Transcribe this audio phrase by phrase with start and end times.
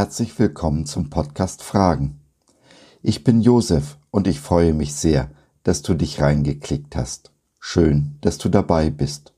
[0.00, 2.20] herzlich willkommen zum Podcast Fragen.
[3.02, 5.30] Ich bin Josef und ich freue mich sehr,
[5.62, 7.32] dass du dich reingeklickt hast.
[7.58, 9.34] Schön, dass du dabei bist.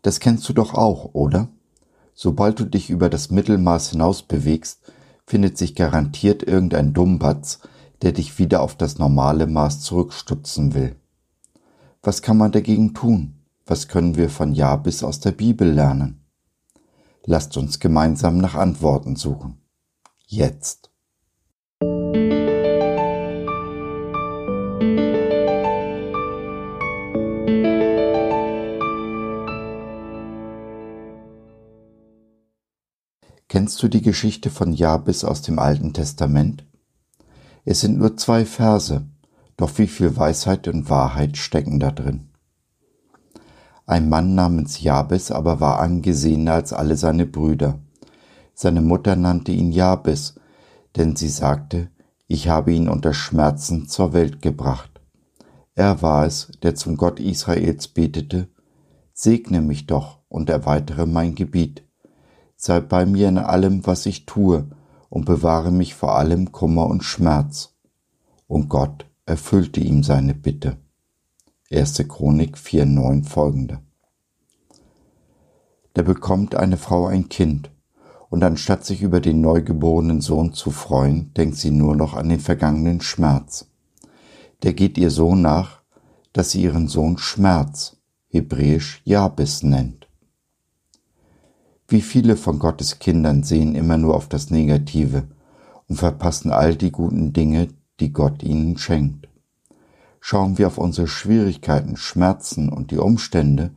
[0.00, 1.50] Das kennst du doch auch, oder?
[2.14, 4.90] Sobald du dich über das Mittelmaß hinaus bewegst,
[5.26, 7.58] findet sich garantiert irgendein Dummbatz,
[8.00, 10.96] der dich wieder auf das normale Maß zurückstutzen will.
[12.02, 13.34] Was kann man dagegen tun?
[13.66, 16.25] Was können wir von Jabis aus der Bibel lernen?
[17.28, 19.60] Lasst uns gemeinsam nach Antworten suchen.
[20.28, 20.92] Jetzt.
[33.48, 36.64] Kennst du die Geschichte von Jabes aus dem Alten Testament?
[37.64, 39.04] Es sind nur zwei Verse,
[39.56, 42.28] doch wie viel Weisheit und Wahrheit stecken da drin.
[43.86, 47.78] Ein Mann namens Jabes aber war angesehener als alle seine Brüder.
[48.52, 50.34] Seine Mutter nannte ihn Jabes,
[50.96, 51.88] denn sie sagte,
[52.26, 55.00] ich habe ihn unter Schmerzen zur Welt gebracht.
[55.76, 58.48] Er war es, der zum Gott Israels betete,
[59.12, 61.84] Segne mich doch und erweitere mein Gebiet.
[62.56, 64.66] Sei bei mir in allem, was ich tue,
[65.08, 67.76] und bewahre mich vor allem Kummer und Schmerz.
[68.46, 70.76] Und Gott erfüllte ihm seine Bitte.
[71.68, 72.06] 1.
[72.06, 73.80] Chronik 4,9 folgende.
[75.94, 77.72] Da bekommt eine Frau ein Kind,
[78.28, 82.38] und anstatt sich über den neugeborenen Sohn zu freuen, denkt sie nur noch an den
[82.38, 83.66] vergangenen Schmerz.
[84.62, 85.80] Der geht ihr so nach,
[86.32, 87.96] dass sie ihren Sohn Schmerz,
[88.28, 90.06] hebräisch Jabes nennt.
[91.88, 95.26] Wie viele von Gottes Kindern sehen immer nur auf das Negative
[95.88, 99.26] und verpassen all die guten Dinge, die Gott ihnen schenkt.
[100.28, 103.70] Schauen wir auf unsere Schwierigkeiten, Schmerzen und die Umstände,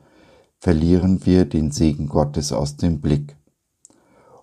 [0.58, 3.36] verlieren wir den Segen Gottes aus dem Blick.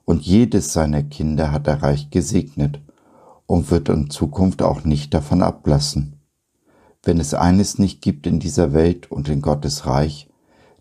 [0.04, 2.80] Und jedes seiner Kinder hat er reich gesegnet
[3.46, 6.20] und wird in Zukunft auch nicht davon ablassen.
[7.02, 10.30] Wenn es eines nicht gibt in dieser Welt und in Gottes Reich,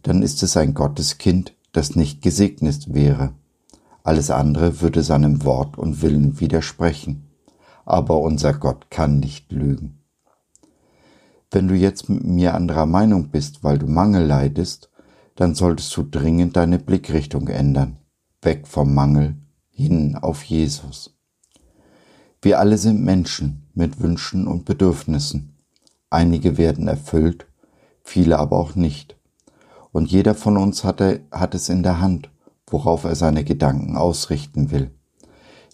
[0.04, 3.32] dann ist es ein Gotteskind, das nicht gesegnet wäre.
[4.04, 7.32] Alles andere würde seinem Wort und Willen widersprechen.
[7.84, 10.05] Aber unser Gott kann nicht lügen.
[11.52, 14.90] Wenn du jetzt mit mir anderer Meinung bist, weil du Mangel leidest,
[15.36, 17.98] dann solltest du dringend deine Blickrichtung ändern,
[18.42, 19.36] weg vom Mangel
[19.70, 21.18] hin auf Jesus.
[22.42, 25.56] Wir alle sind Menschen mit Wünschen und Bedürfnissen.
[26.10, 27.48] Einige werden erfüllt,
[28.04, 29.18] viele aber auch nicht.
[29.92, 32.30] Und jeder von uns hat, er, hat es in der Hand,
[32.68, 34.92] worauf er seine Gedanken ausrichten will.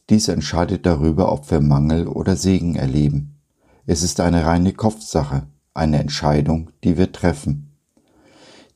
[0.10, 3.40] Dies entscheidet darüber, ob wir Mangel oder Segen erleben.
[3.86, 7.72] Es ist eine reine Kopfsache, eine Entscheidung, die wir treffen.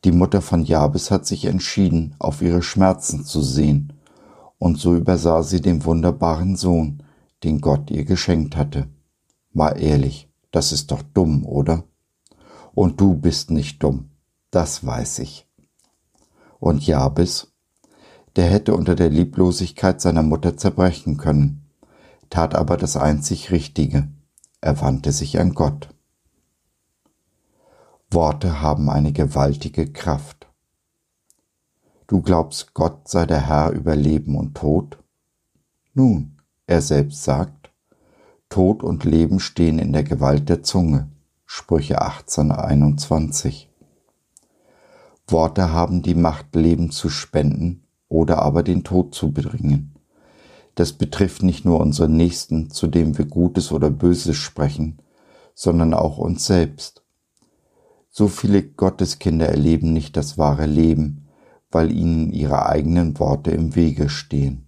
[0.03, 3.94] Die Mutter von Jabes hat sich entschieden, auf ihre Schmerzen zu sehen,
[4.57, 7.03] und so übersah sie den wunderbaren Sohn,
[7.44, 8.88] den Gott ihr geschenkt hatte.
[9.51, 11.84] Mal ehrlich, das ist doch dumm, oder?
[12.73, 14.09] Und du bist nicht dumm,
[14.51, 15.47] das weiß ich.
[16.59, 17.53] Und Jabes,
[18.35, 21.66] der hätte unter der Lieblosigkeit seiner Mutter zerbrechen können,
[22.29, 24.09] tat aber das einzig Richtige,
[24.61, 25.94] er wandte sich an Gott.
[28.16, 30.48] Worte haben eine gewaltige Kraft.
[32.08, 34.98] Du glaubst, Gott sei der Herr über Leben und Tod?
[35.94, 37.74] Nun, er selbst sagt,
[38.48, 41.09] Tod und Leben stehen in der Gewalt der Zunge.
[41.46, 43.70] Sprüche 1821.
[45.28, 49.94] Worte haben die Macht, Leben zu spenden oder aber den Tod zu bringen.
[50.76, 55.00] Das betrifft nicht nur unseren Nächsten, zu dem wir Gutes oder Böses sprechen,
[55.53, 57.04] sondern auch uns selbst.
[58.18, 61.28] So viele Gotteskinder erleben nicht das wahre Leben,
[61.70, 64.68] weil ihnen ihre eigenen Worte im Wege stehen.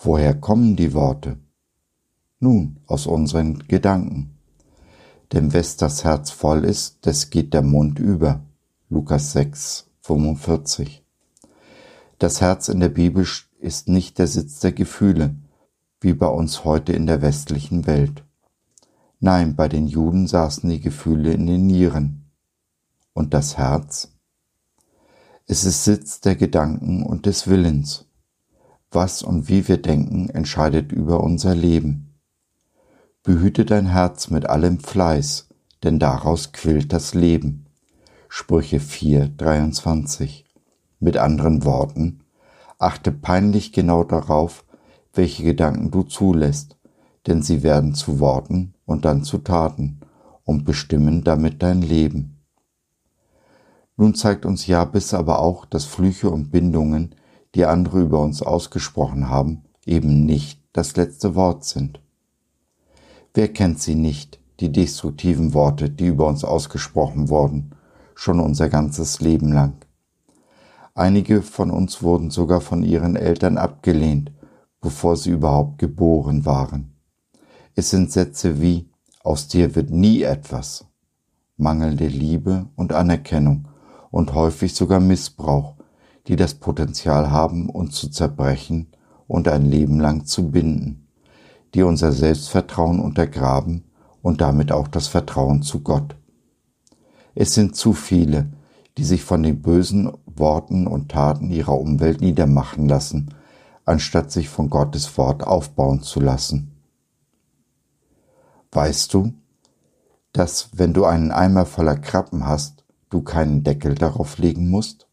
[0.00, 1.38] Woher kommen die Worte?
[2.38, 4.38] Nun, aus unseren Gedanken.
[5.32, 8.44] Denn wes das Herz voll ist, des geht der Mund über.
[8.88, 11.04] Lukas 6, 45.
[12.20, 13.26] Das Herz in der Bibel
[13.58, 15.34] ist nicht der Sitz der Gefühle,
[16.00, 18.22] wie bei uns heute in der westlichen Welt.
[19.18, 22.19] Nein, bei den Juden saßen die Gefühle in den Nieren,
[23.12, 24.12] und das Herz?
[25.46, 28.06] Es ist Sitz der Gedanken und des Willens.
[28.90, 32.14] Was und wie wir denken, entscheidet über unser Leben.
[33.22, 35.48] Behüte dein Herz mit allem Fleiß,
[35.82, 37.66] denn daraus quillt das Leben.
[38.28, 40.44] Sprüche 4, 23.
[41.00, 42.20] Mit anderen Worten,
[42.78, 44.64] achte peinlich genau darauf,
[45.12, 46.76] welche Gedanken du zulässt,
[47.26, 50.00] denn sie werden zu Worten und dann zu Taten
[50.44, 52.39] und bestimmen damit dein Leben.
[54.00, 57.14] Nun zeigt uns Jabes aber auch, dass Flüche und Bindungen,
[57.54, 62.00] die andere über uns ausgesprochen haben, eben nicht das letzte Wort sind.
[63.34, 67.72] Wer kennt sie nicht, die destruktiven Worte, die über uns ausgesprochen wurden,
[68.14, 69.74] schon unser ganzes Leben lang?
[70.94, 74.32] Einige von uns wurden sogar von ihren Eltern abgelehnt,
[74.80, 76.94] bevor sie überhaupt geboren waren.
[77.74, 78.88] Es sind Sätze wie
[79.22, 80.86] aus dir wird nie etwas,
[81.58, 83.66] mangelnde Liebe und Anerkennung
[84.10, 85.74] und häufig sogar Missbrauch,
[86.26, 88.88] die das Potenzial haben, uns zu zerbrechen
[89.26, 91.08] und ein Leben lang zu binden,
[91.74, 93.84] die unser Selbstvertrauen untergraben
[94.22, 96.16] und damit auch das Vertrauen zu Gott.
[97.34, 98.50] Es sind zu viele,
[98.98, 103.34] die sich von den bösen Worten und Taten ihrer Umwelt niedermachen lassen,
[103.84, 106.72] anstatt sich von Gottes Wort aufbauen zu lassen.
[108.72, 109.32] Weißt du,
[110.32, 112.79] dass wenn du einen Eimer voller Krabben hast,
[113.10, 115.08] du keinen Deckel darauf legen musst?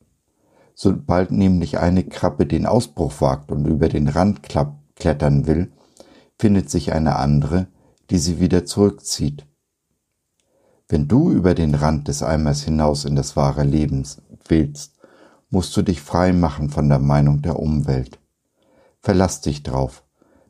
[0.74, 4.42] Sobald nämlich eine Krabbe den Ausbruch wagt und über den Rand
[4.96, 5.72] klettern will,
[6.40, 7.68] findet sich eine andere,
[8.10, 9.46] die sie wieder zurückzieht.
[10.88, 14.08] Wenn du über den Rand des Eimers hinaus in das wahre Leben
[14.48, 14.94] willst,
[15.50, 18.20] musst du dich frei machen von der Meinung der Umwelt.
[19.02, 20.04] Verlass dich drauf.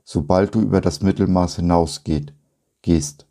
[0.03, 2.33] Sobald du über das Mittelmaß hinausgeht,
[2.81, 3.26] gehst,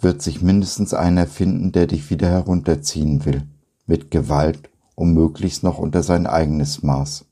[0.00, 3.42] wird sich mindestens einer finden, der dich wieder herunterziehen will,
[3.86, 7.24] mit Gewalt, um möglichst noch unter sein eigenes Maß.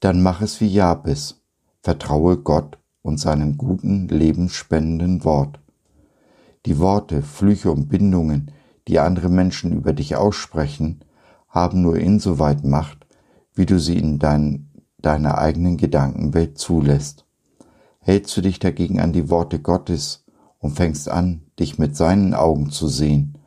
[0.00, 1.40] Dann mach es wie Jabes,
[1.82, 5.60] vertraue Gott und seinem guten, lebensspendenden Wort.
[6.66, 8.50] Die Worte, Flüche und Bindungen,
[8.86, 11.00] die andere Menschen über dich aussprechen,
[11.48, 13.06] haben nur insoweit Macht,
[13.54, 17.24] wie du sie in dein, deiner eigenen Gedankenwelt zulässt.
[18.00, 20.24] Hältst du dich dagegen an die Worte Gottes
[20.58, 23.38] und fängst an, dich mit seinen Augen zu sehen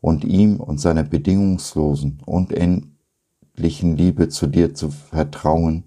[0.00, 5.84] und ihm und seiner bedingungslosen und endlichen Liebe zu dir zu vertrauen,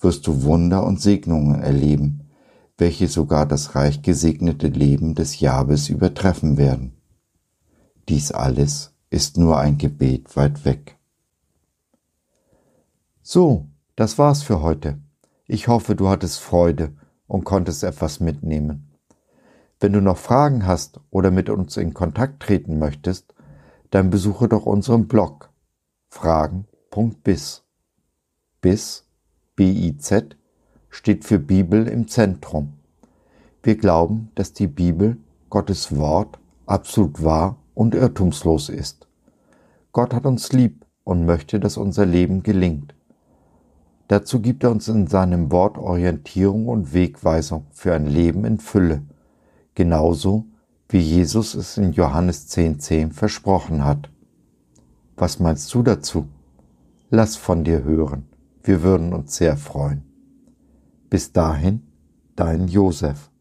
[0.00, 2.28] wirst du Wunder und Segnungen erleben,
[2.78, 6.94] welche sogar das reich gesegnete Leben des Jabes übertreffen werden.
[8.08, 10.98] Dies alles ist nur ein Gebet weit weg.
[13.22, 14.98] So, das war's für heute.
[15.46, 18.91] Ich hoffe, du hattest Freude und konntest etwas mitnehmen.
[19.82, 23.34] Wenn du noch Fragen hast oder mit uns in Kontakt treten möchtest,
[23.90, 25.50] dann besuche doch unseren Blog
[26.08, 27.64] fragen.biz.
[28.60, 29.08] Biz,
[29.56, 30.36] B-I-Z,
[30.88, 32.74] steht für Bibel im Zentrum.
[33.64, 35.16] Wir glauben, dass die Bibel,
[35.50, 39.08] Gottes Wort, absolut wahr und irrtumslos ist.
[39.90, 42.94] Gott hat uns lieb und möchte, dass unser Leben gelingt.
[44.06, 49.02] Dazu gibt er uns in seinem Wort Orientierung und Wegweisung für ein Leben in Fülle
[49.74, 50.46] genauso
[50.88, 54.10] wie Jesus es in Johannes 10.10 10 versprochen hat.
[55.16, 56.28] Was meinst du dazu?
[57.10, 58.28] Lass von dir hören,
[58.62, 60.02] wir würden uns sehr freuen.
[61.10, 61.82] Bis dahin,
[62.36, 63.31] dein Josef.